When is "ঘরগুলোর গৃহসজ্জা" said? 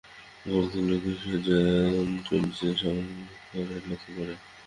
0.45-1.59